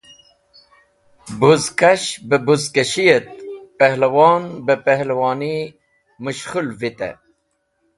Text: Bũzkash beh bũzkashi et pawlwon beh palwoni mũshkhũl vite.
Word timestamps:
Bũzkash 1.39 2.07
beh 2.27 2.43
bũzkashi 2.45 3.03
et 3.17 3.27
pawlwon 3.77 4.43
beh 4.65 4.81
palwoni 4.85 5.55
mũshkhũl 6.23 6.67
vite. 6.79 7.09